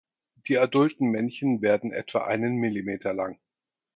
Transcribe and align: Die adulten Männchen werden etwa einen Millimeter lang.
Die 0.47 0.57
adulten 0.57 1.11
Männchen 1.11 1.61
werden 1.61 1.91
etwa 1.93 2.23
einen 2.25 2.55
Millimeter 2.55 3.13
lang. 3.13 3.39